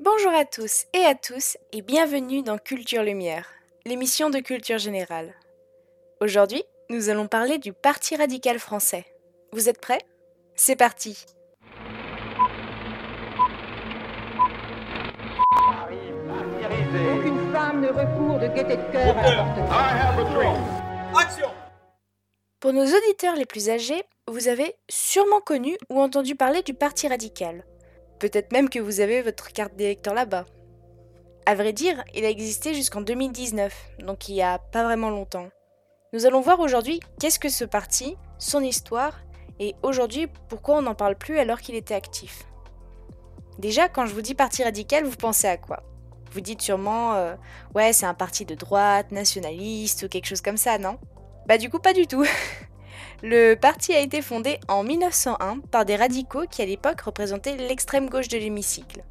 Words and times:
Bonjour 0.00 0.32
à 0.32 0.44
tous 0.44 0.84
et 0.94 1.04
à 1.04 1.16
tous 1.16 1.56
et 1.72 1.82
bienvenue 1.82 2.44
dans 2.44 2.56
Culture 2.56 3.02
Lumière, 3.02 3.48
l'émission 3.84 4.30
de 4.30 4.38
culture 4.38 4.78
générale. 4.78 5.34
Aujourd'hui, 6.20 6.62
nous 6.88 7.10
allons 7.10 7.26
parler 7.26 7.58
du 7.58 7.72
Parti 7.72 8.14
radical 8.14 8.60
français. 8.60 9.04
Vous 9.52 9.68
êtes 9.68 9.80
prêts? 9.80 10.00
C'est 10.54 10.76
parti 10.76 11.26
Aucune 17.16 17.52
femme 17.52 17.80
ne 17.80 17.88
recourt 17.88 18.38
de 18.38 18.46
gaieté 18.54 18.76
de 18.76 18.92
cœur 18.92 19.18
à 19.18 19.22
l'avortement. 19.34 20.58
Pour 22.60 22.72
nos 22.72 22.86
auditeurs 22.86 23.34
les 23.34 23.46
plus 23.46 23.68
âgés, 23.68 24.04
vous 24.28 24.46
avez 24.46 24.76
sûrement 24.88 25.40
connu 25.40 25.76
ou 25.90 26.00
entendu 26.00 26.36
parler 26.36 26.62
du 26.62 26.74
Parti 26.74 27.08
radical. 27.08 27.64
Peut-être 28.18 28.52
même 28.52 28.68
que 28.68 28.78
vous 28.78 29.00
avez 29.00 29.22
votre 29.22 29.52
carte 29.52 29.76
d'électeur 29.76 30.14
là-bas. 30.14 30.44
À 31.46 31.54
vrai 31.54 31.72
dire, 31.72 32.02
il 32.14 32.24
a 32.24 32.30
existé 32.30 32.74
jusqu'en 32.74 33.00
2019, 33.00 33.72
donc 34.00 34.28
il 34.28 34.34
y 34.34 34.42
a 34.42 34.58
pas 34.58 34.84
vraiment 34.84 35.10
longtemps. 35.10 35.48
Nous 36.12 36.26
allons 36.26 36.40
voir 36.40 36.60
aujourd'hui 36.60 37.00
qu'est-ce 37.20 37.38
que 37.38 37.48
ce 37.48 37.64
parti, 37.64 38.16
son 38.38 38.62
histoire, 38.62 39.18
et 39.60 39.74
aujourd'hui 39.82 40.28
pourquoi 40.48 40.76
on 40.78 40.82
n'en 40.82 40.94
parle 40.94 41.16
plus 41.16 41.38
alors 41.38 41.60
qu'il 41.60 41.74
était 41.74 41.94
actif. 41.94 42.44
Déjà, 43.58 43.88
quand 43.88 44.06
je 44.06 44.14
vous 44.14 44.22
dis 44.22 44.34
parti 44.34 44.62
radical, 44.62 45.04
vous 45.04 45.16
pensez 45.16 45.48
à 45.48 45.56
quoi? 45.56 45.82
Vous 46.32 46.40
dites 46.40 46.62
sûrement, 46.62 47.14
euh, 47.14 47.34
ouais, 47.74 47.92
c'est 47.92 48.06
un 48.06 48.14
parti 48.14 48.44
de 48.44 48.54
droite, 48.54 49.10
nationaliste 49.10 50.02
ou 50.02 50.08
quelque 50.08 50.26
chose 50.26 50.42
comme 50.42 50.56
ça, 50.56 50.78
non? 50.78 50.98
Bah 51.46 51.58
du 51.58 51.70
coup, 51.70 51.78
pas 51.78 51.94
du 51.94 52.06
tout. 52.06 52.24
Le 53.22 53.56
parti 53.56 53.92
a 53.92 54.00
été 54.00 54.22
fondé 54.22 54.60
en 54.68 54.84
1901 54.84 55.58
par 55.72 55.84
des 55.84 55.96
radicaux 55.96 56.44
qui 56.48 56.62
à 56.62 56.66
l'époque 56.66 57.00
représentaient 57.00 57.56
l'extrême 57.56 58.08
gauche 58.08 58.28
de 58.28 58.38
l'hémicycle. 58.38 59.02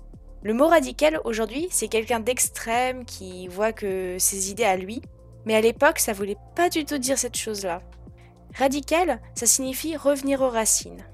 Le 0.44 0.54
mot 0.54 0.68
radical 0.68 1.20
aujourd'hui, 1.26 1.68
c'est 1.72 1.90
quelqu'un 1.90 2.22
d'extrême 2.22 3.04
qui 3.04 3.50
voit 3.50 3.74
que 3.74 4.16
ses 4.18 4.50
idées 4.50 4.64
à 4.64 4.78
lui, 4.78 5.02
mais 5.46 5.56
à 5.56 5.62
l'époque, 5.62 6.00
ça 6.00 6.14
voulait 6.14 6.38
pas 6.56 6.70
du 6.70 6.86
tout 6.86 6.98
dire 6.98 7.18
cette 7.18 7.36
chose-là. 7.36 7.82
Radical, 8.56 9.20
ça 9.36 9.46
signifie 9.46 9.98
revenir 9.98 10.42
aux 10.42 10.50
racines, 10.50 11.06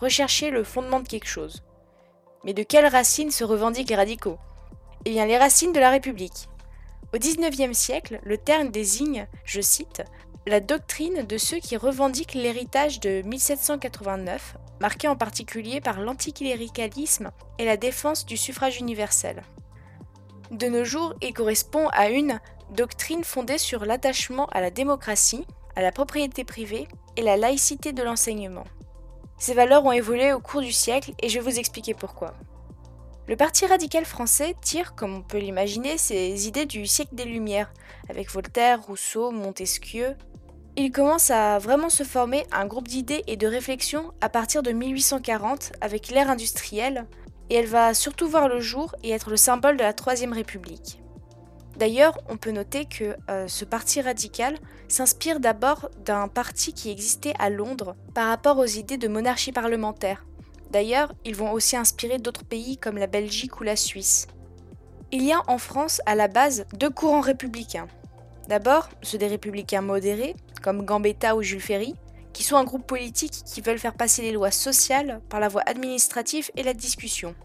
rechercher 0.00 0.50
le 0.50 0.64
fondement 0.64 0.98
de 0.98 1.06
quelque 1.06 1.28
chose. 1.28 1.62
Mais 2.44 2.52
de 2.52 2.64
quelles 2.64 2.86
racines 2.86 3.30
se 3.30 3.44
revendiquent 3.44 3.90
les 3.90 3.96
radicaux? 3.96 4.38
Eh 5.04 5.10
bien, 5.10 5.24
les 5.26 5.38
racines 5.38 5.72
de 5.72 5.78
la 5.78 5.90
République. 5.90 6.48
Au 7.14 7.18
XIXe 7.18 7.78
siècle, 7.78 8.18
le 8.24 8.38
terme 8.38 8.70
désigne, 8.70 9.28
je 9.44 9.60
cite, 9.60 10.02
la 10.46 10.60
doctrine 10.60 11.22
de 11.26 11.38
ceux 11.38 11.58
qui 11.58 11.76
revendiquent 11.76 12.34
l'héritage 12.34 12.98
de 13.00 13.22
1789, 13.22 14.56
marqué 14.80 15.06
en 15.06 15.16
particulier 15.16 15.80
par 15.80 16.00
l'anticléricalisme 16.00 17.30
et 17.58 17.64
la 17.64 17.76
défense 17.76 18.24
du 18.24 18.36
suffrage 18.36 18.78
universel. 18.78 19.42
De 20.50 20.66
nos 20.66 20.84
jours, 20.84 21.14
il 21.20 21.34
correspond 21.34 21.88
à 21.88 22.08
une 22.08 22.40
doctrine 22.72 23.22
fondée 23.22 23.58
sur 23.58 23.84
l'attachement 23.84 24.46
à 24.46 24.60
la 24.60 24.70
démocratie, 24.70 25.46
à 25.76 25.82
la 25.82 25.92
propriété 25.92 26.44
privée 26.44 26.88
et 27.16 27.22
la 27.22 27.36
laïcité 27.36 27.92
de 27.92 28.02
l'enseignement. 28.02 28.64
Ces 29.38 29.54
valeurs 29.54 29.84
ont 29.84 29.92
évolué 29.92 30.32
au 30.32 30.40
cours 30.40 30.62
du 30.62 30.72
siècle 30.72 31.12
et 31.20 31.28
je 31.28 31.38
vais 31.38 31.50
vous 31.50 31.58
expliquer 31.58 31.94
pourquoi. 31.94 32.34
Le 33.28 33.36
Parti 33.36 33.64
radical 33.66 34.04
français 34.04 34.56
tire, 34.60 34.94
comme 34.94 35.14
on 35.14 35.22
peut 35.22 35.38
l'imaginer, 35.38 35.98
ses 35.98 36.48
idées 36.48 36.66
du 36.66 36.86
siècle 36.86 37.14
des 37.14 37.24
Lumières, 37.24 37.72
avec 38.08 38.28
Voltaire, 38.30 38.82
Rousseau, 38.82 39.30
Montesquieu, 39.30 40.16
il 40.80 40.92
commence 40.92 41.30
à 41.30 41.58
vraiment 41.58 41.90
se 41.90 42.04
former 42.04 42.46
un 42.52 42.64
groupe 42.64 42.88
d'idées 42.88 43.22
et 43.26 43.36
de 43.36 43.46
réflexions 43.46 44.12
à 44.22 44.30
partir 44.30 44.62
de 44.62 44.72
1840 44.72 45.72
avec 45.82 46.08
l'ère 46.08 46.30
industrielle, 46.30 47.06
et 47.50 47.56
elle 47.56 47.66
va 47.66 47.92
surtout 47.92 48.28
voir 48.28 48.48
le 48.48 48.60
jour 48.60 48.94
et 49.02 49.10
être 49.10 49.28
le 49.28 49.36
symbole 49.36 49.76
de 49.76 49.82
la 49.82 49.92
Troisième 49.92 50.32
République. 50.32 51.02
D'ailleurs, 51.76 52.18
on 52.30 52.38
peut 52.38 52.50
noter 52.50 52.86
que 52.86 53.14
euh, 53.28 53.46
ce 53.46 53.66
parti 53.66 54.00
radical 54.00 54.56
s'inspire 54.88 55.38
d'abord 55.38 55.90
d'un 56.04 56.28
parti 56.28 56.72
qui 56.72 56.90
existait 56.90 57.34
à 57.38 57.50
Londres 57.50 57.94
par 58.14 58.28
rapport 58.28 58.58
aux 58.58 58.64
idées 58.64 58.96
de 58.96 59.08
monarchie 59.08 59.52
parlementaire. 59.52 60.24
D'ailleurs, 60.70 61.12
ils 61.26 61.36
vont 61.36 61.52
aussi 61.52 61.76
inspirer 61.76 62.18
d'autres 62.18 62.44
pays 62.44 62.78
comme 62.78 62.96
la 62.96 63.06
Belgique 63.06 63.60
ou 63.60 63.64
la 63.64 63.76
Suisse. 63.76 64.28
Il 65.12 65.24
y 65.24 65.32
a 65.32 65.42
en 65.46 65.58
France 65.58 66.00
à 66.06 66.14
la 66.14 66.28
base 66.28 66.64
deux 66.72 66.90
courants 66.90 67.20
républicains. 67.20 67.88
D'abord, 68.50 68.88
ceux 69.02 69.16
des 69.16 69.28
républicains 69.28 69.80
modérés, 69.80 70.34
comme 70.60 70.84
Gambetta 70.84 71.36
ou 71.36 71.42
Jules 71.42 71.60
Ferry, 71.60 71.94
qui 72.32 72.42
sont 72.42 72.56
un 72.56 72.64
groupe 72.64 72.84
politique 72.84 73.44
qui 73.46 73.60
veulent 73.60 73.78
faire 73.78 73.94
passer 73.94 74.22
les 74.22 74.32
lois 74.32 74.50
sociales 74.50 75.20
par 75.28 75.38
la 75.38 75.46
voie 75.46 75.62
administrative 75.66 76.50
et 76.56 76.64
la 76.64 76.74
discussion. 76.74 77.36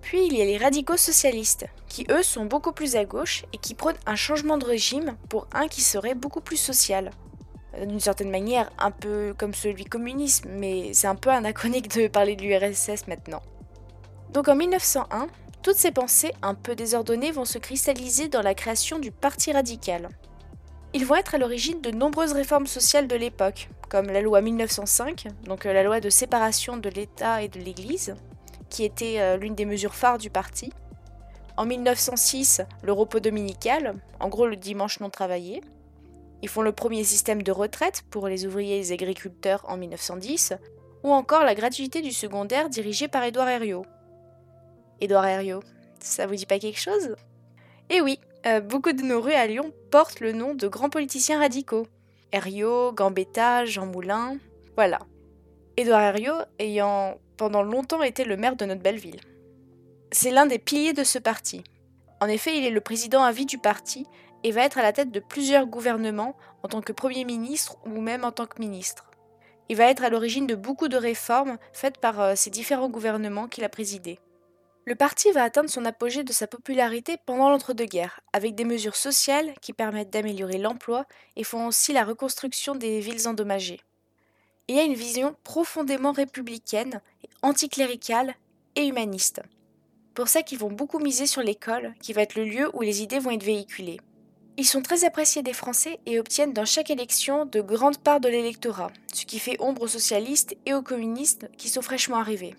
Puis 0.00 0.26
il 0.26 0.34
y 0.34 0.40
a 0.40 0.46
les 0.46 0.56
radicaux 0.56 0.96
socialistes, 0.96 1.66
qui 1.88 2.06
eux 2.10 2.22
sont 2.22 2.46
beaucoup 2.46 2.72
plus 2.72 2.96
à 2.96 3.04
gauche 3.04 3.44
et 3.52 3.58
qui 3.58 3.74
prônent 3.74 3.98
un 4.06 4.16
changement 4.16 4.56
de 4.56 4.64
régime 4.64 5.18
pour 5.28 5.46
un 5.52 5.68
qui 5.68 5.82
serait 5.82 6.14
beaucoup 6.14 6.40
plus 6.40 6.56
social. 6.56 7.10
Euh, 7.74 7.84
d'une 7.84 8.00
certaine 8.00 8.30
manière, 8.30 8.70
un 8.78 8.92
peu 8.92 9.34
comme 9.36 9.52
celui 9.52 9.84
communiste, 9.84 10.46
mais 10.48 10.94
c'est 10.94 11.06
un 11.06 11.16
peu 11.16 11.28
anachronique 11.28 11.94
de 11.94 12.08
parler 12.08 12.34
de 12.34 12.42
l'URSS 12.42 13.08
maintenant. 13.08 13.42
Donc 14.32 14.48
en 14.48 14.56
1901, 14.56 15.26
toutes 15.62 15.76
ces 15.76 15.92
pensées 15.92 16.32
un 16.40 16.54
peu 16.54 16.74
désordonnées 16.74 17.30
vont 17.30 17.44
se 17.44 17.58
cristalliser 17.58 18.28
dans 18.28 18.40
la 18.40 18.54
création 18.54 18.98
du 18.98 19.10
Parti 19.10 19.52
radical, 19.52 20.08
ils 20.96 21.04
vont 21.04 21.16
être 21.16 21.34
à 21.34 21.38
l'origine 21.38 21.82
de 21.82 21.90
nombreuses 21.90 22.32
réformes 22.32 22.66
sociales 22.66 23.06
de 23.06 23.16
l'époque, 23.16 23.68
comme 23.90 24.06
la 24.06 24.22
loi 24.22 24.40
1905, 24.40 25.26
donc 25.44 25.66
euh, 25.66 25.74
la 25.74 25.82
loi 25.82 26.00
de 26.00 26.08
séparation 26.08 26.78
de 26.78 26.88
l'État 26.88 27.42
et 27.42 27.48
de 27.48 27.58
l'Église, 27.58 28.14
qui 28.70 28.82
était 28.82 29.20
euh, 29.20 29.36
l'une 29.36 29.54
des 29.54 29.66
mesures 29.66 29.94
phares 29.94 30.16
du 30.16 30.30
parti. 30.30 30.72
En 31.58 31.66
1906, 31.66 32.62
le 32.82 32.92
repos 32.92 33.20
dominical, 33.20 33.92
en 34.20 34.30
gros 34.30 34.46
le 34.46 34.56
dimanche 34.56 35.00
non 35.00 35.10
travaillé. 35.10 35.60
Ils 36.40 36.48
font 36.48 36.62
le 36.62 36.72
premier 36.72 37.04
système 37.04 37.42
de 37.42 37.52
retraite 37.52 38.02
pour 38.08 38.26
les 38.26 38.46
ouvriers 38.46 38.76
et 38.76 38.80
les 38.80 38.92
agriculteurs 38.92 39.66
en 39.68 39.76
1910, 39.76 40.54
ou 41.04 41.12
encore 41.12 41.44
la 41.44 41.54
gratuité 41.54 42.00
du 42.00 42.12
secondaire 42.12 42.70
dirigée 42.70 43.06
par 43.06 43.22
Édouard 43.22 43.50
Herriot. 43.50 43.84
Édouard 45.02 45.26
Herriot, 45.26 45.62
ça 46.00 46.26
vous 46.26 46.36
dit 46.36 46.46
pas 46.46 46.58
quelque 46.58 46.80
chose? 46.80 47.16
Eh 47.90 48.00
oui, 48.00 48.18
euh, 48.46 48.60
beaucoup 48.60 48.92
de 48.92 49.02
nos 49.02 49.20
rues 49.20 49.32
à 49.32 49.46
Lyon 49.46 49.72
portent 49.90 50.20
le 50.20 50.32
nom 50.32 50.54
de 50.54 50.68
grands 50.68 50.90
politiciens 50.90 51.40
radicaux. 51.40 51.86
Herriot, 52.32 52.92
Gambetta, 52.92 53.64
Jean 53.64 53.86
Moulin, 53.86 54.36
voilà. 54.76 55.00
Édouard 55.76 56.02
Herriot 56.02 56.42
ayant 56.58 57.18
pendant 57.36 57.62
longtemps 57.62 58.02
été 58.02 58.24
le 58.24 58.36
maire 58.36 58.56
de 58.56 58.64
notre 58.64 58.82
belle 58.82 58.98
ville. 58.98 59.20
C'est 60.12 60.30
l'un 60.30 60.46
des 60.46 60.58
piliers 60.58 60.92
de 60.92 61.04
ce 61.04 61.18
parti. 61.18 61.64
En 62.20 62.28
effet, 62.28 62.56
il 62.56 62.64
est 62.64 62.70
le 62.70 62.80
président 62.80 63.22
à 63.22 63.32
vie 63.32 63.46
du 63.46 63.58
parti 63.58 64.06
et 64.44 64.52
va 64.52 64.62
être 64.62 64.78
à 64.78 64.82
la 64.82 64.92
tête 64.92 65.10
de 65.10 65.20
plusieurs 65.20 65.66
gouvernements 65.66 66.36
en 66.62 66.68
tant 66.68 66.80
que 66.80 66.92
Premier 66.92 67.24
ministre 67.24 67.76
ou 67.84 68.00
même 68.00 68.24
en 68.24 68.32
tant 68.32 68.46
que 68.46 68.60
ministre. 68.60 69.10
Il 69.68 69.76
va 69.76 69.90
être 69.90 70.04
à 70.04 70.08
l'origine 70.10 70.46
de 70.46 70.54
beaucoup 70.54 70.88
de 70.88 70.96
réformes 70.96 71.58
faites 71.72 71.98
par 71.98 72.20
euh, 72.20 72.34
ces 72.36 72.50
différents 72.50 72.88
gouvernements 72.88 73.48
qu'il 73.48 73.64
a 73.64 73.68
présidés. 73.68 74.20
Le 74.88 74.94
parti 74.94 75.32
va 75.32 75.42
atteindre 75.42 75.68
son 75.68 75.84
apogée 75.84 76.22
de 76.22 76.32
sa 76.32 76.46
popularité 76.46 77.16
pendant 77.26 77.50
l'entre-deux-guerres, 77.50 78.20
avec 78.32 78.54
des 78.54 78.64
mesures 78.64 78.94
sociales 78.94 79.52
qui 79.60 79.72
permettent 79.72 80.12
d'améliorer 80.12 80.58
l'emploi 80.58 81.06
et 81.34 81.42
font 81.42 81.66
aussi 81.66 81.92
la 81.92 82.04
reconstruction 82.04 82.76
des 82.76 83.00
villes 83.00 83.26
endommagées. 83.26 83.80
Il 84.68 84.78
a 84.78 84.84
une 84.84 84.94
vision 84.94 85.34
profondément 85.42 86.12
républicaine, 86.12 87.00
anticléricale 87.42 88.36
et 88.76 88.86
humaniste. 88.86 89.42
Pour 90.14 90.28
ça 90.28 90.42
qu'ils 90.42 90.60
vont 90.60 90.70
beaucoup 90.70 91.00
miser 91.00 91.26
sur 91.26 91.42
l'école, 91.42 91.92
qui 92.00 92.12
va 92.12 92.22
être 92.22 92.36
le 92.36 92.44
lieu 92.44 92.70
où 92.72 92.82
les 92.82 93.02
idées 93.02 93.18
vont 93.18 93.32
être 93.32 93.42
véhiculées. 93.42 93.98
Ils 94.56 94.66
sont 94.66 94.82
très 94.82 95.04
appréciés 95.04 95.42
des 95.42 95.52
Français 95.52 95.98
et 96.06 96.20
obtiennent 96.20 96.52
dans 96.52 96.64
chaque 96.64 96.90
élection 96.90 97.44
de 97.44 97.60
grandes 97.60 97.98
parts 97.98 98.20
de 98.20 98.28
l'électorat, 98.28 98.92
ce 99.12 99.26
qui 99.26 99.40
fait 99.40 99.60
ombre 99.60 99.82
aux 99.82 99.88
socialistes 99.88 100.56
et 100.64 100.74
aux 100.74 100.82
communistes 100.82 101.48
qui 101.58 101.68
sont 101.68 101.82
fraîchement 101.82 102.18
arrivés. 102.18 102.54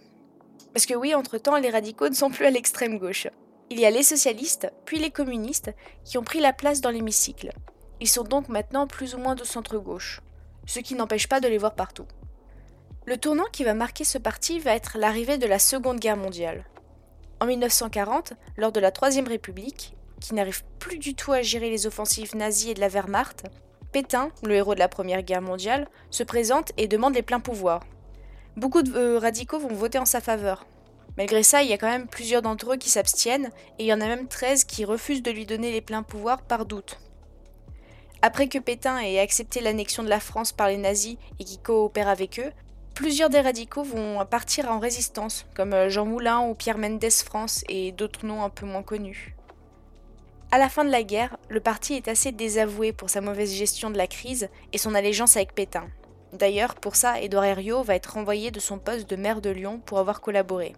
Parce 0.73 0.85
que 0.85 0.93
oui, 0.93 1.13
entre-temps, 1.13 1.57
les 1.57 1.69
radicaux 1.69 2.09
ne 2.09 2.13
sont 2.13 2.29
plus 2.29 2.45
à 2.45 2.49
l'extrême 2.49 2.99
gauche. 2.99 3.27
Il 3.69 3.79
y 3.79 3.85
a 3.85 3.89
les 3.89 4.03
socialistes, 4.03 4.71
puis 4.85 4.99
les 4.99 5.11
communistes, 5.11 5.73
qui 6.05 6.17
ont 6.17 6.23
pris 6.23 6.39
la 6.39 6.53
place 6.53 6.81
dans 6.81 6.91
l'hémicycle. 6.91 7.51
Ils 7.99 8.07
sont 8.07 8.23
donc 8.23 8.47
maintenant 8.47 8.87
plus 8.87 9.15
ou 9.15 9.17
moins 9.17 9.35
de 9.35 9.43
centre-gauche, 9.43 10.21
ce 10.65 10.79
qui 10.79 10.95
n'empêche 10.95 11.27
pas 11.27 11.39
de 11.39 11.47
les 11.47 11.57
voir 11.57 11.75
partout. 11.75 12.05
Le 13.05 13.17
tournant 13.17 13.45
qui 13.51 13.63
va 13.63 13.73
marquer 13.73 14.03
ce 14.03 14.17
parti 14.17 14.59
va 14.59 14.75
être 14.75 14.97
l'arrivée 14.97 15.37
de 15.37 15.47
la 15.47 15.59
Seconde 15.59 15.99
Guerre 15.99 16.17
mondiale. 16.17 16.65
En 17.39 17.45
1940, 17.45 18.33
lors 18.57 18.71
de 18.71 18.79
la 18.79 18.91
Troisième 18.91 19.27
République, 19.27 19.95
qui 20.19 20.33
n'arrive 20.33 20.63
plus 20.79 20.97
du 20.97 21.15
tout 21.15 21.31
à 21.31 21.41
gérer 21.41 21.69
les 21.69 21.87
offensives 21.87 22.35
nazies 22.35 22.71
et 22.71 22.73
de 22.73 22.79
la 22.79 22.89
Wehrmacht, 22.89 23.43
Pétain, 23.91 24.29
le 24.43 24.55
héros 24.55 24.73
de 24.73 24.79
la 24.79 24.89
Première 24.89 25.23
Guerre 25.23 25.41
mondiale, 25.41 25.87
se 26.09 26.23
présente 26.23 26.71
et 26.77 26.87
demande 26.87 27.15
les 27.15 27.21
pleins 27.21 27.39
pouvoirs. 27.39 27.83
Beaucoup 28.57 28.81
de 28.81 28.91
euh, 28.95 29.19
radicaux 29.19 29.59
vont 29.59 29.67
voter 29.67 29.99
en 29.99 30.05
sa 30.05 30.19
faveur. 30.19 30.65
Malgré 31.15 31.43
ça, 31.43 31.61
il 31.61 31.69
y 31.69 31.73
a 31.73 31.77
quand 31.77 31.91
même 31.91 32.07
plusieurs 32.07 32.41
d'entre 32.41 32.73
eux 32.73 32.77
qui 32.77 32.89
s'abstiennent, 32.89 33.51
et 33.77 33.83
il 33.83 33.85
y 33.85 33.93
en 33.93 34.01
a 34.01 34.07
même 34.07 34.27
13 34.27 34.63
qui 34.63 34.83
refusent 34.83 35.21
de 35.21 35.29
lui 35.29 35.45
donner 35.45 35.71
les 35.71 35.79
pleins 35.79 36.01
pouvoirs 36.01 36.41
par 36.41 36.65
doute. 36.65 36.99
Après 38.23 38.47
que 38.47 38.57
Pétain 38.57 38.97
ait 38.97 39.19
accepté 39.19 39.61
l'annexion 39.61 40.01
de 40.01 40.09
la 40.09 40.19
France 40.19 40.53
par 40.53 40.69
les 40.69 40.77
nazis 40.77 41.17
et 41.39 41.43
qui 41.43 41.59
coopère 41.59 42.07
avec 42.07 42.39
eux, 42.39 42.51
plusieurs 42.95 43.29
des 43.29 43.41
radicaux 43.41 43.83
vont 43.83 44.25
partir 44.25 44.71
en 44.71 44.79
résistance, 44.79 45.45
comme 45.53 45.73
euh, 45.73 45.89
Jean 45.89 46.07
Moulin 46.07 46.39
ou 46.39 46.55
Pierre 46.55 46.79
Mendès 46.79 47.11
France 47.11 47.63
et 47.69 47.91
d'autres 47.91 48.25
noms 48.25 48.43
un 48.43 48.49
peu 48.49 48.65
moins 48.65 48.81
connus. 48.81 49.35
À 50.49 50.57
la 50.57 50.69
fin 50.69 50.83
de 50.83 50.89
la 50.89 51.03
guerre, 51.03 51.37
le 51.49 51.59
parti 51.59 51.93
est 51.93 52.07
assez 52.07 52.31
désavoué 52.31 52.91
pour 52.91 53.11
sa 53.11 53.21
mauvaise 53.21 53.53
gestion 53.53 53.91
de 53.91 53.97
la 53.97 54.07
crise 54.07 54.49
et 54.73 54.79
son 54.79 54.95
allégeance 54.95 55.35
avec 55.35 55.53
Pétain. 55.53 55.85
D'ailleurs, 56.33 56.75
pour 56.75 56.95
ça, 56.95 57.21
Édouard 57.21 57.45
Herriot 57.45 57.83
va 57.83 57.95
être 57.95 58.13
renvoyé 58.13 58.51
de 58.51 58.59
son 58.59 58.79
poste 58.79 59.09
de 59.09 59.15
maire 59.15 59.41
de 59.41 59.49
Lyon 59.49 59.81
pour 59.85 59.99
avoir 59.99 60.21
collaboré. 60.21 60.75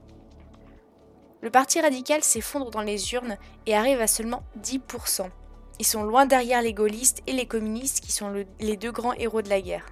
Le 1.42 1.50
parti 1.50 1.80
radical 1.80 2.24
s'effondre 2.24 2.70
dans 2.70 2.82
les 2.82 3.14
urnes 3.14 3.38
et 3.66 3.76
arrive 3.76 4.02
à 4.02 4.08
seulement 4.08 4.44
10%. 4.62 5.30
Ils 5.80 5.86
sont 5.86 6.04
loin 6.04 6.26
derrière 6.26 6.62
les 6.62 6.74
gaullistes 6.74 7.22
et 7.28 7.34
les 7.34 7.46
communistes 7.46 8.02
qui 8.02 8.12
sont 8.12 8.46
les 8.60 8.78
deux 8.78 8.92
grands 8.92 9.14
héros 9.14 9.42
de 9.42 9.50
la 9.50 9.62
guerre. 9.62 9.86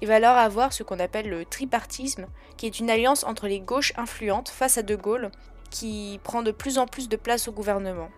Il 0.00 0.08
va 0.08 0.16
alors 0.16 0.36
avoir 0.36 0.72
ce 0.72 0.82
qu'on 0.82 0.98
appelle 0.98 1.28
le 1.28 1.44
tripartisme, 1.44 2.26
qui 2.56 2.66
est 2.66 2.80
une 2.80 2.88
alliance 2.88 3.24
entre 3.24 3.46
les 3.46 3.60
gauches 3.60 3.92
influentes 3.98 4.48
face 4.48 4.78
à 4.78 4.82
De 4.82 4.96
Gaulle, 4.96 5.30
qui 5.70 6.18
prend 6.24 6.42
de 6.42 6.50
plus 6.50 6.78
en 6.78 6.86
plus 6.86 7.08
de 7.08 7.16
place 7.16 7.48
au 7.48 7.52
gouvernement. 7.52 8.08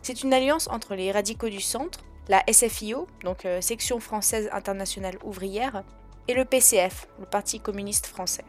C'est 0.00 0.22
une 0.22 0.32
alliance 0.32 0.68
entre 0.68 0.94
les 0.94 1.12
radicaux 1.12 1.50
du 1.50 1.60
centre, 1.60 2.00
la 2.32 2.42
SFIO, 2.50 3.06
donc 3.24 3.44
euh, 3.44 3.60
Section 3.60 4.00
française 4.00 4.48
internationale 4.52 5.18
ouvrière, 5.22 5.84
et 6.28 6.32
le 6.32 6.46
PCF, 6.46 7.06
le 7.20 7.26
Parti 7.26 7.60
communiste 7.60 8.06
français. 8.06 8.44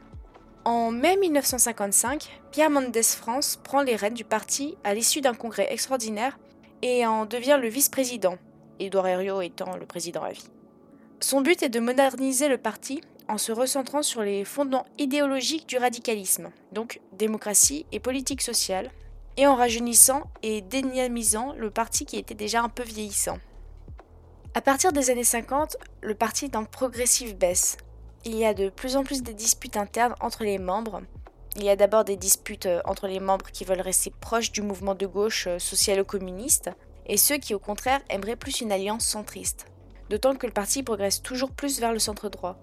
En 0.64 0.90
mai 0.90 1.18
1955, 1.18 2.30
Pierre 2.52 2.70
Mendès 2.70 3.04
France 3.04 3.60
prend 3.62 3.82
les 3.82 3.98
rênes 3.98 4.14
du 4.14 4.24
parti 4.24 4.78
à 4.86 4.94
l'issue 4.94 5.20
d'un 5.20 5.34
congrès 5.34 5.68
extraordinaire 5.70 6.40
et 6.82 7.06
en 7.06 7.26
devient 7.26 7.60
le 7.62 7.68
vice-président, 7.68 8.38
Édouard 8.80 9.08
Herriot 9.08 9.42
étant 9.42 9.76
le 9.76 9.86
président 9.86 10.24
à 10.24 10.32
vie. 10.32 10.50
Son 11.20 11.42
but 11.42 11.62
est 11.62 11.68
de 11.68 11.82
moderniser 11.82 12.48
le 12.48 12.58
parti 12.58 13.02
en 13.28 13.38
se 13.38 13.52
recentrant 13.52 14.02
sur 14.02 14.22
les 14.22 14.46
fondements 14.46 14.86
idéologiques 14.98 15.68
du 15.68 15.78
radicalisme, 15.78 16.52
donc 16.72 17.02
démocratie 17.12 17.86
et 17.92 18.00
politique 18.00 18.44
sociale, 18.44 18.92
et 19.36 19.46
en 19.46 19.56
rajeunissant 19.56 20.24
et 20.42 20.62
dynamisant 20.62 21.54
le 21.58 21.70
parti 21.70 22.06
qui 22.06 22.16
était 22.16 22.34
déjà 22.34 22.62
un 22.62 22.70
peu 22.70 22.84
vieillissant. 22.84 23.40
À 24.56 24.62
partir 24.62 24.94
des 24.94 25.10
années 25.10 25.24
50, 25.24 25.78
le 26.02 26.14
parti 26.14 26.46
est 26.46 26.56
en 26.56 26.64
progressive 26.64 27.36
baisse, 27.36 27.78
il 28.26 28.36
y 28.36 28.46
a 28.46 28.54
de 28.54 28.70
plus 28.70 28.96
en 28.96 29.04
plus 29.04 29.22
de 29.22 29.32
disputes 29.34 29.78
internes 29.78 30.16
entre 30.22 30.44
les 30.44 30.58
membres. 30.58 31.02
Il 31.56 31.64
y 31.64 31.70
a 31.70 31.76
d'abord 31.76 32.06
des 32.06 32.16
disputes 32.16 32.68
euh, 32.68 32.82
entre 32.86 33.08
les 33.08 33.20
membres 33.20 33.52
qui 33.52 33.66
veulent 33.66 33.82
rester 33.82 34.14
proches 34.22 34.52
du 34.52 34.62
mouvement 34.62 34.96
de 34.96 35.06
gauche 35.06 35.48
euh, 35.48 35.60
social-communiste 35.60 36.70
et 37.06 37.18
ceux 37.18 37.38
qui 37.38 37.54
au 37.54 37.60
contraire 37.60 38.00
aimeraient 38.10 38.38
plus 38.38 38.62
une 38.62 38.72
alliance 38.72 39.06
centriste, 39.06 39.66
d'autant 40.10 40.36
que 40.36 40.48
le 40.48 40.54
parti 40.54 40.84
progresse 40.84 41.22
toujours 41.22 41.52
plus 41.52 41.80
vers 41.80 41.92
le 41.92 42.00
centre 42.00 42.30
droit. 42.30 42.58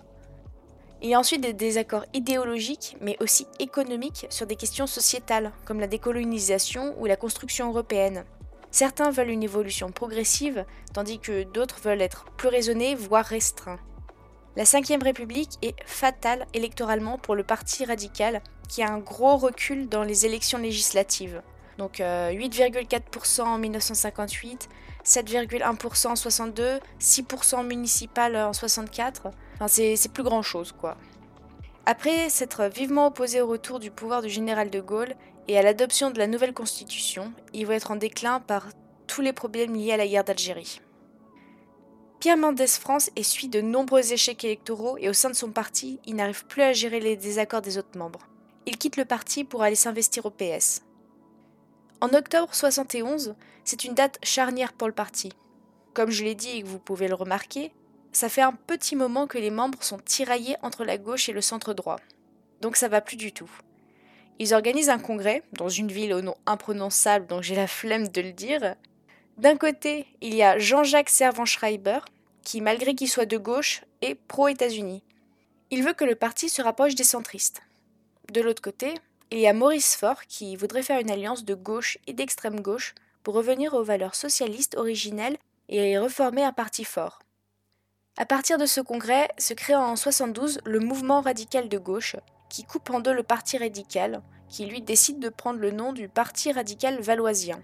Il 1.02 1.10
y 1.10 1.14
a 1.14 1.18
ensuite 1.18 1.42
des 1.42 1.52
désaccords 1.52 2.06
idéologiques, 2.14 2.96
mais 3.00 3.16
aussi 3.20 3.46
économiques 3.58 4.26
sur 4.30 4.46
des 4.46 4.56
questions 4.56 4.86
sociétales, 4.86 5.52
comme 5.66 5.80
la 5.80 5.86
décolonisation 5.86 6.94
ou 6.98 7.06
la 7.06 7.16
construction 7.16 7.68
européenne. 7.68 8.24
Certains 8.70 9.10
veulent 9.10 9.30
une 9.30 9.42
évolution 9.42 9.90
progressive, 9.90 10.64
tandis 10.92 11.18
que 11.18 11.42
d'autres 11.42 11.80
veulent 11.80 12.02
être 12.02 12.24
plus 12.36 12.48
raisonnés, 12.48 12.94
voire 12.94 13.24
restreints. 13.24 13.80
La 14.56 14.64
Ve 14.64 15.02
République 15.02 15.58
est 15.62 15.76
fatale 15.86 16.46
électoralement 16.54 17.18
pour 17.18 17.34
le 17.34 17.44
Parti 17.44 17.84
radical, 17.84 18.42
qui 18.68 18.82
a 18.82 18.92
un 18.92 18.98
gros 18.98 19.36
recul 19.36 19.88
dans 19.88 20.02
les 20.02 20.26
élections 20.26 20.58
législatives. 20.58 21.42
Donc 21.78 21.98
8,4% 21.98 23.40
euh, 23.40 23.44
en 23.44 23.58
1958, 23.58 24.68
7,1% 25.04 26.08
en 26.08 26.16
62, 26.16 26.80
6% 27.00 27.66
municipal 27.66 28.36
en 28.36 28.52
64. 28.52 29.28
Enfin, 29.54 29.68
c'est 29.68 30.12
plus 30.12 30.22
grand 30.22 30.42
chose, 30.42 30.72
quoi. 30.72 30.96
Après 31.86 32.28
s'être 32.28 32.64
vivement 32.66 33.06
opposé 33.06 33.40
au 33.40 33.46
retour 33.48 33.80
du 33.80 33.90
pouvoir 33.90 34.22
du 34.22 34.28
général 34.28 34.70
de 34.70 34.80
Gaulle 34.80 35.14
et 35.48 35.58
à 35.58 35.62
l'adoption 35.62 36.10
de 36.10 36.18
la 36.18 36.26
nouvelle 36.26 36.54
constitution, 36.54 37.32
il 37.52 37.66
va 37.66 37.74
être 37.74 37.90
en 37.90 37.96
déclin 37.96 38.40
par 38.40 38.68
tous 39.06 39.20
les 39.20 39.32
problèmes 39.32 39.74
liés 39.74 39.92
à 39.92 39.96
la 39.96 40.06
guerre 40.06 40.24
d'Algérie. 40.24 40.80
Pierre 42.20 42.36
Mendès 42.36 42.66
France 42.66 43.10
essuie 43.16 43.48
de 43.48 43.60
nombreux 43.60 44.12
échecs 44.12 44.44
électoraux 44.44 44.98
et 44.98 45.08
au 45.08 45.14
sein 45.14 45.30
de 45.30 45.34
son 45.34 45.50
parti, 45.50 45.98
il 46.04 46.16
n'arrive 46.16 46.44
plus 46.46 46.62
à 46.62 46.74
gérer 46.74 47.00
les 47.00 47.16
désaccords 47.16 47.62
des 47.62 47.78
autres 47.78 47.96
membres. 47.96 48.28
Il 48.66 48.76
quitte 48.76 48.98
le 48.98 49.06
parti 49.06 49.42
pour 49.42 49.62
aller 49.62 49.74
s'investir 49.74 50.26
au 50.26 50.30
PS. 50.30 50.82
En 52.02 52.08
octobre 52.10 52.54
71, 52.54 53.34
c'est 53.64 53.84
une 53.84 53.94
date 53.94 54.18
charnière 54.22 54.74
pour 54.74 54.86
le 54.86 54.94
parti. 54.94 55.32
Comme 55.94 56.10
je 56.10 56.24
l'ai 56.24 56.34
dit 56.34 56.50
et 56.50 56.62
que 56.62 56.68
vous 56.68 56.78
pouvez 56.78 57.08
le 57.08 57.14
remarquer, 57.14 57.72
ça 58.12 58.28
fait 58.28 58.42
un 58.42 58.52
petit 58.52 58.96
moment 58.96 59.26
que 59.26 59.38
les 59.38 59.50
membres 59.50 59.82
sont 59.82 59.98
tiraillés 59.98 60.56
entre 60.62 60.84
la 60.84 60.98
gauche 60.98 61.28
et 61.28 61.32
le 61.32 61.40
centre 61.40 61.74
droit. 61.74 61.98
Donc 62.60 62.76
ça 62.76 62.88
va 62.88 63.00
plus 63.00 63.16
du 63.16 63.32
tout. 63.32 63.50
Ils 64.40 64.54
organisent 64.54 64.88
un 64.88 64.98
congrès 64.98 65.42
dans 65.52 65.68
une 65.68 65.92
ville 65.92 66.14
au 66.14 66.22
nom 66.22 66.34
imprononçable 66.46 67.26
dont 67.26 67.42
j'ai 67.42 67.54
la 67.54 67.66
flemme 67.66 68.08
de 68.08 68.22
le 68.22 68.32
dire, 68.32 68.74
d'un 69.36 69.56
côté, 69.56 70.06
il 70.22 70.34
y 70.34 70.42
a 70.42 70.58
Jean-Jacques 70.58 71.10
Servan-Schreiber, 71.10 72.00
qui, 72.42 72.62
malgré 72.62 72.94
qu'il 72.94 73.08
soit 73.08 73.26
de 73.26 73.36
gauche, 73.36 73.84
est 74.00 74.14
pro-États-Unis. 74.14 75.02
Il 75.70 75.82
veut 75.82 75.92
que 75.92 76.06
le 76.06 76.14
parti 76.14 76.48
se 76.48 76.62
rapproche 76.62 76.94
des 76.94 77.04
centristes. 77.04 77.60
De 78.32 78.40
l'autre 78.40 78.62
côté, 78.62 78.94
il 79.30 79.38
y 79.38 79.46
a 79.46 79.52
Maurice 79.52 79.94
Faure, 79.94 80.24
qui 80.26 80.56
voudrait 80.56 80.82
faire 80.82 81.00
une 81.00 81.10
alliance 81.10 81.44
de 81.44 81.54
gauche 81.54 81.98
et 82.06 82.14
d'extrême 82.14 82.60
gauche 82.60 82.94
pour 83.22 83.34
revenir 83.34 83.74
aux 83.74 83.84
valeurs 83.84 84.14
socialistes 84.14 84.76
originelles 84.76 85.36
et 85.68 85.98
reformer 85.98 86.44
un 86.44 86.52
parti 86.52 86.84
fort. 86.84 87.18
À 88.16 88.24
partir 88.24 88.56
de 88.56 88.64
ce 88.64 88.80
congrès 88.80 89.28
se 89.36 89.52
crée 89.52 89.74
en 89.74 89.96
72 89.96 90.60
le 90.64 90.80
mouvement 90.80 91.20
radical 91.20 91.68
de 91.68 91.78
gauche, 91.78 92.16
qui 92.50 92.64
coupe 92.64 92.90
en 92.90 93.00
deux 93.00 93.14
le 93.14 93.22
parti 93.22 93.56
radical, 93.56 94.20
qui 94.50 94.66
lui 94.66 94.82
décide 94.82 95.20
de 95.20 95.30
prendre 95.30 95.60
le 95.60 95.70
nom 95.70 95.94
du 95.94 96.08
Parti 96.08 96.52
radical 96.52 97.00
valoisien 97.00 97.62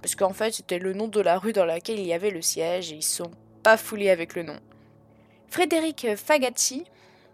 parce 0.00 0.14
qu'en 0.14 0.32
fait 0.32 0.54
c'était 0.54 0.78
le 0.78 0.92
nom 0.92 1.08
de 1.08 1.20
la 1.20 1.38
rue 1.38 1.52
dans 1.52 1.64
laquelle 1.64 1.98
il 1.98 2.06
y 2.06 2.12
avait 2.12 2.30
le 2.30 2.42
siège 2.42 2.92
et 2.92 2.96
ils 2.96 3.02
sont 3.02 3.30
pas 3.62 3.76
foulés 3.76 4.10
avec 4.10 4.34
le 4.34 4.42
nom. 4.42 4.58
Frédéric 5.48 6.16
Fagazzi, 6.16 6.84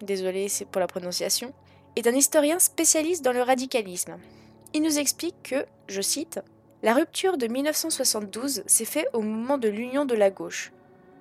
désolé 0.00 0.49
c'est 0.49 0.65
pour 0.65 0.81
la 0.81 0.87
prononciation, 0.87 1.53
est 1.97 2.06
un 2.06 2.15
historien 2.15 2.59
spécialiste 2.59 3.25
dans 3.25 3.33
le 3.33 3.43
radicalisme. 3.43 4.17
Il 4.75 4.83
nous 4.83 4.99
explique 4.99 5.43
que, 5.43 5.65
je 5.88 6.03
cite, 6.03 6.41
la 6.83 6.93
rupture 6.93 7.38
de 7.38 7.47
1972 7.47 8.62
s'est 8.67 8.85
faite 8.85 9.09
au 9.12 9.23
moment 9.23 9.59
de 9.59 9.69
l'union 9.69 10.05
de 10.05 10.15
la 10.15 10.31
gauche. 10.31 10.73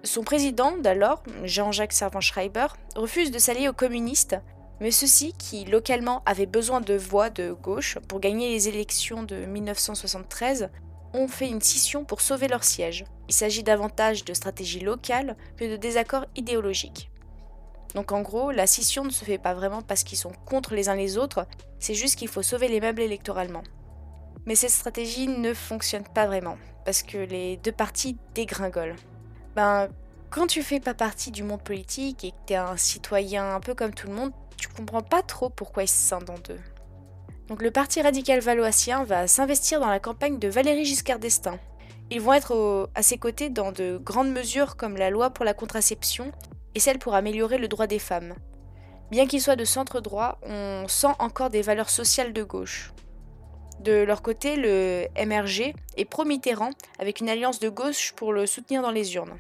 Son 0.04 0.24
président 0.24 0.78
d'alors, 0.78 1.24
Jean-Jacques 1.44 1.94
Servan-Schreiber, 1.94 2.68
refuse 2.96 3.32
de 3.32 3.40
s'allier 3.40 3.70
aux 3.70 3.74
communistes, 3.74 4.36
mais 4.80 4.92
ceux-ci, 4.92 5.33
qui 5.33 5.66
localement 5.66 6.22
avaient 6.25 6.45
besoin 6.45 6.81
de 6.81 6.95
voix 6.95 7.30
de 7.30 7.51
gauche 7.51 7.98
pour 8.07 8.19
gagner 8.19 8.50
les 8.50 8.68
élections 8.68 9.24
de 9.24 9.45
1973, 9.45 10.69
ont 11.13 11.27
fait 11.27 11.48
une 11.48 11.61
scission 11.61 12.04
pour 12.04 12.21
sauver 12.21 12.47
leur 12.47 12.64
siège. 12.64 13.06
Il 13.30 13.33
s'agit 13.33 13.64
davantage 13.64 14.26
de 14.26 14.33
stratégie 14.33 14.81
locale 14.81 15.38
que 15.57 15.66
de 15.66 15.78
désaccords 15.78 16.26
idéologiques. 16.35 17.09
Donc 17.94 18.11
en 18.11 18.21
gros, 18.21 18.52
la 18.52 18.68
scission 18.68 19.06
ne 19.06 19.09
se 19.09 19.23
fait 19.23 19.38
pas 19.38 19.54
vraiment 19.54 19.81
parce 19.81 20.04
qu'ils 20.04 20.18
sont 20.18 20.33
contre 20.45 20.76
les 20.76 20.90
uns 20.90 20.95
les 20.95 21.18
autres, 21.18 21.47
c'est 21.80 21.94
juste 21.94 22.18
qu'il 22.18 22.28
faut 22.28 22.44
sauver 22.44 22.68
les 22.68 22.81
meubles 22.81 23.02
électoralement. 23.02 23.64
Mais 24.45 24.56
cette 24.56 24.71
stratégie 24.71 25.28
ne 25.28 25.54
fonctionne 25.54 26.04
pas 26.04 26.28
vraiment, 26.28 26.57
parce 26.83 27.02
que 27.02 27.18
les 27.18 27.57
deux 27.57 27.71
partis 27.71 28.18
dégringolent. 28.35 28.97
Ben, 29.56 29.88
quand 30.30 30.47
tu 30.47 30.61
fais 30.61 30.81
pas 30.81 30.94
partie 30.94 31.31
du 31.31 31.44
monde 31.44 31.64
politique 31.64 32.26
et 32.26 32.31
que 32.31 32.35
t'es 32.47 32.56
un 32.56 32.76
citoyen 32.76 33.56
un 33.56 33.61
peu 33.61 33.73
comme 33.73 33.94
tout 33.94 34.07
le 34.07 34.14
monde, 34.14 34.33
tu 34.76 34.82
comprends 34.82 35.02
pas 35.02 35.22
trop 35.22 35.50
pourquoi 35.50 35.84
ils 35.84 35.88
se 35.88 35.96
scindent 35.96 36.30
en 36.30 36.40
deux. 36.40 36.60
Donc 37.48 37.62
le 37.62 37.72
Parti 37.72 38.02
radical 38.02 38.40
valoisien 38.40 39.04
va 39.04 39.28
s'investir 39.28 39.80
dans 39.80 39.90
la 39.90 40.00
campagne 40.00 40.38
de 40.38 40.48
Valéry 40.48 40.84
Giscard 40.84 41.20
d'Estaing. 41.20 41.60
Ils 42.12 42.22
vont 42.22 42.34
être 42.34 42.90
à 42.94 43.02
ses 43.02 43.18
côtés 43.18 43.50
dans 43.50 43.72
de 43.72 43.98
grandes 44.04 44.32
mesures 44.32 44.76
comme 44.76 44.98
la 44.98 45.10
loi 45.10 45.30
pour 45.30 45.46
la 45.46 45.54
contraception 45.54 46.32
et 46.76 46.80
celle 46.80 47.00
pour 47.00 47.16
améliorer 47.16 47.58
le 47.58 47.68
droit 47.68 47.88
des 47.88 48.00
femmes. 48.00 48.36
Bien 49.12 49.28
qu'ils 49.28 49.42
soient 49.42 49.56
de 49.56 49.66
centre 49.66 50.02
droit, 50.02 50.40
on 50.44 50.88
sent 50.88 51.16
encore 51.20 51.50
des 51.50 51.62
valeurs 51.62 51.90
sociales 51.90 52.34
de 52.34 52.44
gauche. 52.44 52.92
De 53.80 54.04
leur 54.04 54.22
côté, 54.22 54.56
le 54.56 55.06
MRG 55.18 55.74
est 55.98 56.06
pro-Mitterrand 56.06 56.72
avec 57.00 57.22
une 57.22 57.30
alliance 57.30 57.60
de 57.60 57.70
gauche 57.70 58.14
pour 58.14 58.34
le 58.34 58.46
soutenir 58.46 58.82
dans 58.82 58.92
les 58.92 59.16
urnes. 59.16 59.38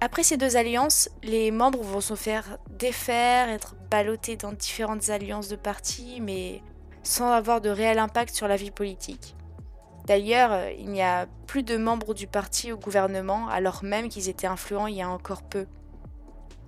Après 0.00 0.22
ces 0.22 0.36
deux 0.36 0.56
alliances, 0.56 1.08
les 1.24 1.50
membres 1.50 1.82
vont 1.82 2.00
se 2.00 2.14
faire 2.14 2.58
défaire, 2.70 3.48
être 3.48 3.74
ballottés 3.90 4.36
dans 4.36 4.52
différentes 4.52 5.08
alliances 5.10 5.48
de 5.48 5.56
partis, 5.56 6.20
mais 6.20 6.62
sans 7.02 7.32
avoir 7.32 7.60
de 7.60 7.68
réel 7.68 7.98
impact 7.98 8.32
sur 8.32 8.46
la 8.46 8.54
vie 8.54 8.70
politique. 8.70 9.34
D'ailleurs, 10.06 10.52
euh, 10.52 10.70
il 10.78 10.88
n'y 10.90 11.02
a 11.02 11.26
plus 11.48 11.64
de 11.64 11.76
membres 11.76 12.14
du 12.14 12.28
parti 12.28 12.70
au 12.70 12.76
gouvernement 12.76 13.48
alors 13.48 13.82
même 13.82 14.08
qu'ils 14.08 14.28
étaient 14.28 14.46
influents 14.46 14.86
il 14.86 14.96
y 14.96 15.02
a 15.02 15.08
encore 15.08 15.42
peu. 15.42 15.66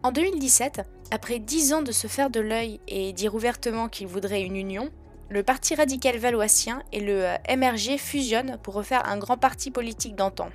En 0.03 0.11
2017, 0.11 0.83
après 1.13 1.39
dix 1.39 1.73
ans 1.73 1.83
de 1.83 1.93
se 1.93 2.09
faire 2.09 2.31
de 2.31 2.41
l'œil 2.41 2.81
et 2.89 3.13
dire 3.13 3.35
ouvertement 3.35 3.89
qu'ils 3.89 4.09
voudraient 4.09 4.43
une 4.43 4.57
union, 4.57 4.91
le 5.29 5.45
Parti 5.45 5.77
radical 5.77 6.17
valoisien 6.17 6.83
et 6.93 6.99
le 6.99 7.27
euh, 7.27 7.37
MRG 7.49 7.97
fusionnent 7.97 8.59
pour 8.63 8.75
refaire 8.75 9.09
un 9.09 9.19
grand 9.19 9.37
parti 9.37 9.71
politique 9.71 10.17
d'antan. 10.17 10.49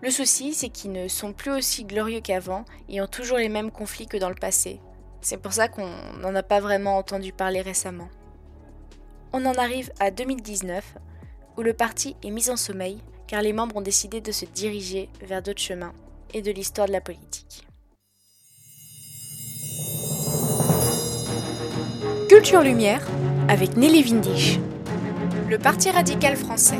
Le 0.00 0.10
souci, 0.10 0.54
c'est 0.54 0.68
qu'ils 0.68 0.92
ne 0.92 1.08
sont 1.08 1.32
plus 1.32 1.50
aussi 1.50 1.84
glorieux 1.84 2.20
qu'avant 2.20 2.64
et 2.88 3.00
ont 3.00 3.08
toujours 3.08 3.38
les 3.38 3.48
mêmes 3.48 3.72
conflits 3.72 4.06
que 4.06 4.16
dans 4.16 4.28
le 4.28 4.36
passé. 4.36 4.80
C'est 5.20 5.42
pour 5.42 5.52
ça 5.52 5.68
qu'on 5.68 5.90
n'en 6.20 6.34
a 6.36 6.44
pas 6.44 6.60
vraiment 6.60 6.96
entendu 6.96 7.32
parler 7.32 7.60
récemment. 7.60 8.08
On 9.32 9.44
en 9.44 9.54
arrive 9.54 9.90
à 9.98 10.10
2019, 10.10 10.96
où 11.56 11.62
le 11.62 11.74
parti 11.74 12.16
est 12.22 12.30
mis 12.30 12.48
en 12.50 12.56
sommeil 12.56 12.98
car 13.26 13.42
les 13.42 13.52
membres 13.52 13.76
ont 13.76 13.82
décidé 13.82 14.20
de 14.20 14.32
se 14.32 14.46
diriger 14.46 15.08
vers 15.20 15.42
d'autres 15.42 15.60
chemins 15.60 15.92
et 16.32 16.42
de 16.42 16.50
l'histoire 16.50 16.86
de 16.86 16.92
la 16.92 17.00
politique. 17.00 17.66
Culture 22.28 22.62
Lumière 22.62 23.06
avec 23.48 23.76
Nelly 23.76 24.02
Vindisch. 24.02 24.58
Le 25.48 25.58
Parti 25.58 25.90
radical 25.90 26.36
français. 26.36 26.78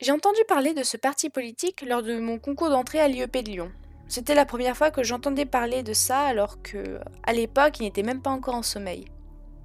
J'ai 0.00 0.12
entendu 0.12 0.40
parler 0.48 0.72
de 0.72 0.82
ce 0.82 0.96
parti 0.96 1.28
politique 1.28 1.84
lors 1.86 2.02
de 2.02 2.18
mon 2.18 2.38
concours 2.38 2.70
d'entrée 2.70 3.00
à 3.00 3.08
l'IEP 3.08 3.36
de 3.44 3.50
Lyon. 3.50 3.72
C'était 4.08 4.34
la 4.34 4.46
première 4.46 4.74
fois 4.74 4.90
que 4.90 5.02
j'entendais 5.02 5.44
parler 5.44 5.82
de 5.82 5.92
ça 5.92 6.20
alors 6.20 6.62
que, 6.62 6.98
à 7.22 7.34
l'époque, 7.34 7.80
il 7.80 7.82
n'était 7.82 8.02
même 8.02 8.22
pas 8.22 8.30
encore 8.30 8.54
en 8.54 8.62
sommeil. 8.62 9.04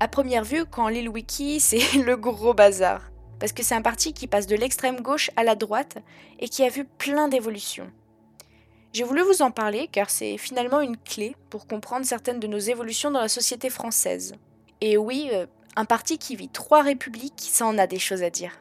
À 0.01 0.09
première 0.09 0.43
vue, 0.43 0.65
quand 0.65 0.83
on 0.83 0.89
lit 0.89 1.03
le 1.03 1.09
wiki, 1.09 1.59
c'est 1.61 1.99
le 1.99 2.17
gros 2.17 2.53
bazar. 2.53 3.01
Parce 3.39 3.53
que 3.53 3.63
c'est 3.63 3.75
un 3.75 3.81
parti 3.81 4.11
qui 4.11 4.27
passe 4.27 4.45
de 4.45 4.57
l'extrême 4.57 4.99
gauche 4.99 5.31
à 5.37 5.45
la 5.45 5.55
droite 5.55 5.99
et 6.39 6.49
qui 6.49 6.63
a 6.65 6.69
vu 6.69 6.83
plein 6.83 7.29
d'évolutions. 7.29 7.89
J'ai 8.91 9.05
voulu 9.05 9.21
vous 9.21 9.41
en 9.41 9.51
parler 9.51 9.87
car 9.89 10.09
c'est 10.09 10.37
finalement 10.37 10.81
une 10.81 10.97
clé 10.97 11.37
pour 11.49 11.65
comprendre 11.65 12.05
certaines 12.05 12.41
de 12.41 12.47
nos 12.47 12.59
évolutions 12.59 13.09
dans 13.09 13.21
la 13.21 13.29
société 13.29 13.69
française. 13.69 14.35
Et 14.81 14.97
oui, 14.97 15.29
euh, 15.31 15.45
un 15.77 15.85
parti 15.85 16.17
qui 16.17 16.35
vit 16.35 16.49
trois 16.49 16.81
républiques, 16.81 17.33
ça 17.37 17.65
en 17.65 17.77
a 17.77 17.87
des 17.87 17.99
choses 17.99 18.21
à 18.21 18.29
dire. 18.29 18.51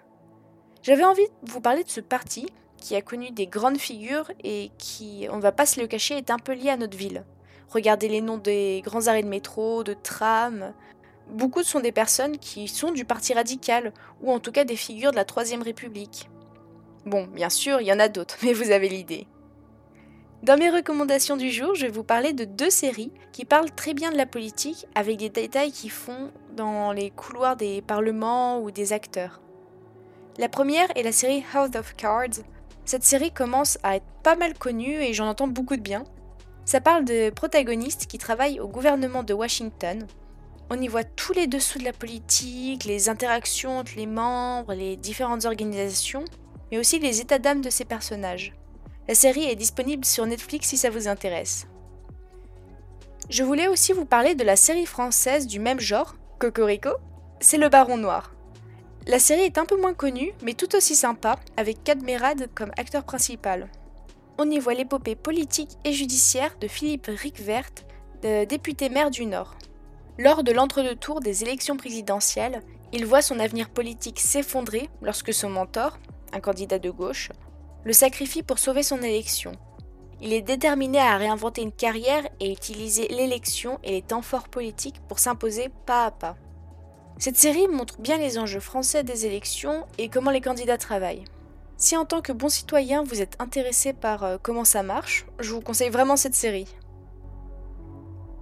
J'avais 0.85 1.05
envie 1.05 1.25
de 1.43 1.51
vous 1.51 1.63
parler 1.63 1.83
de 1.83 1.89
ce 1.89 2.03
parti 2.03 2.47
qui 2.77 2.95
a 2.95 3.01
connu 3.01 3.31
des 3.31 3.47
grandes 3.47 3.79
figures 3.79 4.31
et 4.45 4.71
qui, 4.77 5.27
on 5.31 5.37
ne 5.37 5.41
va 5.41 5.51
pas 5.51 5.65
se 5.65 5.81
le 5.81 5.87
cacher, 5.87 6.19
est 6.19 6.29
un 6.29 6.39
peu 6.39 6.53
lié 6.53 6.69
à 6.69 6.77
notre 6.77 6.99
ville. 6.99 7.25
Regardez 7.71 8.07
les 8.07 8.21
noms 8.21 8.37
des 8.37 8.83
grands 8.85 9.07
arrêts 9.07 9.23
de 9.23 9.29
métro, 9.29 9.83
de 9.83 9.95
tram. 9.95 10.75
Beaucoup 11.31 11.63
sont 11.63 11.81
des 11.81 11.91
personnes 11.91 12.37
qui 12.37 12.69
sont 12.69 12.93
du 12.93 13.07
Parti 13.07 13.33
radical, 13.33 13.95
ou 14.21 14.31
en 14.31 14.41
tout 14.41 14.53
cas 14.53 14.65
des 14.65 14.77
figures 14.77 15.13
de 15.13 15.17
la 15.17 15.25
Troisième 15.25 15.63
République. 15.63 16.29
Bon, 17.07 17.27
bien 17.29 17.49
sûr, 17.49 17.81
il 17.81 17.87
y 17.87 17.93
en 17.93 17.99
a 17.99 18.09
d'autres, 18.09 18.37
mais 18.43 18.53
vous 18.53 18.71
avez 18.71 18.91
l'idée. 18.91 19.27
Dans 20.43 20.59
mes 20.59 20.69
recommandations 20.69 21.39
du 21.39 21.51
jour, 21.51 21.75
je 21.75 21.87
vais 21.87 21.93
vous 21.93 22.05
parler 22.05 22.35
de 22.35 22.45
deux 22.45 22.69
séries 22.69 23.11
qui 23.33 23.47
parlent 23.47 23.71
très 23.71 23.95
bien 23.95 24.13
de 24.13 24.19
la 24.19 24.27
politique 24.27 24.87
avec 24.95 25.17
des 25.17 25.31
détails 25.31 25.73
qui 25.73 25.89
font 25.89 26.31
dans 26.55 26.93
les 26.93 27.09
couloirs 27.09 27.57
des 27.57 27.81
parlements 27.81 28.61
ou 28.61 28.71
des 28.71 28.93
acteurs. 28.93 29.41
La 30.37 30.49
première 30.49 30.89
est 30.97 31.05
la 31.05 31.13
série 31.13 31.45
House 31.55 31.77
of 31.77 31.95
Cards. 31.95 32.43
Cette 32.85 33.05
série 33.05 33.31
commence 33.31 33.79
à 33.85 33.95
être 33.97 34.07
pas 34.25 34.35
mal 34.35 34.59
connue 34.59 35.01
et 35.01 35.13
j'en 35.13 35.29
entends 35.29 35.47
beaucoup 35.47 35.77
de 35.77 35.81
bien. 35.81 36.03
Ça 36.65 36.81
parle 36.81 37.05
de 37.05 37.31
protagonistes 37.31 38.07
qui 38.07 38.19
travaillent 38.19 38.59
au 38.59 38.67
gouvernement 38.67 39.23
de 39.23 39.33
Washington. 39.33 40.09
On 40.71 40.81
y 40.81 40.89
voit 40.89 41.05
tous 41.05 41.35
les 41.35 41.47
dessous 41.47 41.79
de 41.79 41.85
la 41.85 41.93
politique, 41.93 42.83
les 42.83 43.09
interactions 43.09 43.79
entre 43.79 43.93
les 43.95 44.07
membres, 44.07 44.75
les 44.75 44.97
différentes 44.97 45.45
organisations, 45.45 46.25
mais 46.73 46.79
aussi 46.79 46.99
les 46.99 47.21
états 47.21 47.39
d'âme 47.39 47.61
de 47.61 47.71
ces 47.71 47.85
personnages. 47.85 48.55
La 49.07 49.15
série 49.15 49.45
est 49.45 49.57
disponible 49.57 50.05
sur 50.05 50.27
Netflix 50.27 50.67
si 50.67 50.77
ça 50.77 50.91
vous 50.91 51.07
intéresse. 51.07 51.69
Je 53.31 53.45
voulais 53.45 53.69
aussi 53.69 53.93
vous 53.93 54.05
parler 54.05 54.35
de 54.35 54.43
la 54.43 54.57
série 54.57 54.87
française 54.87 55.47
du 55.47 55.61
même 55.61 55.81
genre, 55.81 56.17
Cocorico, 56.41 56.91
c'est 57.39 57.59
Le 57.59 57.69
Baron 57.69 57.99
Noir. 57.99 58.34
La 59.07 59.19
série 59.19 59.43
est 59.43 59.59
un 59.59 59.67
peu 59.67 59.79
moins 59.79 59.93
connue, 59.93 60.33
mais 60.43 60.55
tout 60.55 60.75
aussi 60.75 60.95
sympa, 60.95 61.39
avec 61.59 61.85
Cad 61.85 62.03
comme 62.55 62.71
acteur 62.79 63.05
principal. 63.05 63.69
On 64.39 64.51
y 64.51 64.59
voit 64.59 64.73
l'épopée 64.73 65.15
politique 65.15 65.77
et 65.85 65.93
judiciaire 65.93 66.57
de 66.59 66.69
Philippe 66.69 67.09
Ricvert, 67.09 67.69
député 68.23 68.89
maire 68.89 69.11
du 69.11 69.27
Nord. 69.27 69.57
Lors 70.17 70.43
de 70.43 70.53
l'entre-deux-tours 70.53 71.21
des 71.21 71.43
élections 71.43 71.77
présidentielles, 71.77 72.63
il 72.93 73.05
voit 73.05 73.21
son 73.21 73.41
avenir 73.41 73.69
politique 73.69 74.21
s'effondrer 74.21 74.89
lorsque 75.03 75.35
son 75.35 75.51
mentor, 75.51 75.99
un 76.33 76.41
candidat 76.41 76.79
de 76.79 76.91
gauche, 76.91 77.31
le 77.85 77.93
sacrifie 77.93 78.43
pour 78.43 78.59
sauver 78.59 78.83
son 78.83 79.03
élection. 79.03 79.53
Il 80.23 80.33
est 80.33 80.41
déterminé 80.41 80.99
à 80.99 81.19
réinventer 81.19 81.61
une 81.61 81.73
carrière 81.73 82.27
et 82.41 82.51
utiliser 82.51 83.09
l'élection 83.09 83.79
et 83.85 83.91
les 83.91 84.03
temps 84.03 84.23
forts 84.23 84.49
politiques 84.49 85.03
pour 85.09 85.19
s'imposer 85.19 85.69
pas 85.85 86.07
à 86.07 86.11
pas. 86.11 86.37
Cette 87.19 87.37
série 87.37 87.69
montre 87.69 88.01
bien 88.01 88.19
les 88.19 88.39
enjeux 88.39 88.61
français 88.61 89.05
des 89.05 89.27
élections 89.27 89.87
et 89.99 90.09
comment 90.09 90.31
les 90.31 90.41
candidats 90.41 90.79
travaillent. 90.79 91.25
Si 91.77 91.97
en 91.97 92.05
tant 92.05 92.21
que 92.21 92.33
bon 92.33 92.49
citoyen 92.49 93.03
vous 93.03 93.21
êtes 93.21 93.37
intéressé 93.39 93.93
par 93.93 94.25
euh, 94.25 94.37
comment 94.43 94.65
ça 94.65 94.83
marche, 94.83 95.27
je 95.39 95.53
vous 95.53 95.61
conseille 95.61 95.91
vraiment 95.91 96.17
cette 96.17 96.35
série. 96.35 96.69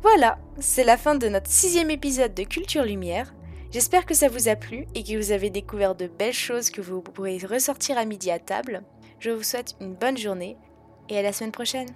Voilà, 0.02 0.38
c'est 0.58 0.84
la 0.84 0.96
fin 0.96 1.14
de 1.14 1.28
notre 1.28 1.50
sixième 1.50 1.90
épisode 1.90 2.34
de 2.34 2.42
Culture 2.42 2.84
Lumière. 2.84 3.32
J'espère 3.70 4.04
que 4.04 4.14
ça 4.14 4.28
vous 4.28 4.48
a 4.48 4.56
plu 4.56 4.86
et 4.94 5.02
que 5.02 5.16
vous 5.16 5.32
avez 5.32 5.48
découvert 5.48 5.94
de 5.94 6.06
belles 6.06 6.32
choses 6.32 6.70
que 6.70 6.80
vous 6.80 7.00
pourrez 7.00 7.38
ressortir 7.38 7.96
à 7.96 8.04
midi 8.04 8.30
à 8.30 8.38
table. 8.38 8.82
Je 9.18 9.30
vous 9.30 9.42
souhaite 9.42 9.76
une 9.80 9.94
bonne 9.94 10.18
journée 10.18 10.56
et 11.08 11.18
à 11.18 11.22
la 11.22 11.32
semaine 11.32 11.52
prochaine. 11.52 11.88